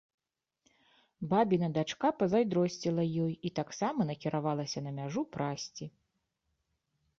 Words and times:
Бабіна 1.33 1.67
дачка 1.77 2.11
пазайздросціла 2.21 3.03
ёй 3.25 3.37
і 3.51 3.53
таксама 3.61 4.09
накіравалася 4.13 4.85
на 4.89 4.97
мяжу 4.99 5.21
прасці. 5.37 5.85